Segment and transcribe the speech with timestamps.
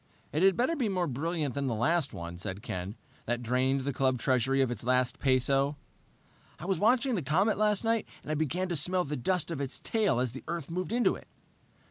[0.31, 2.95] "It had better be more brilliant than the last one," said Ken.
[3.27, 5.77] "That drained the club treasury of its last peso."
[6.57, 9.61] "I was watching the comet last night, and I began to smell the dust of
[9.61, 11.27] its tail as the Earth moved into it...."